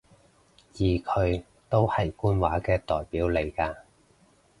[0.73, 3.75] 而佢都係官話嘅代表嚟嘅